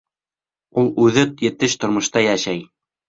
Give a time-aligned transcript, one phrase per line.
[0.83, 2.65] Ул үҙе етеш тормошта йәшәй.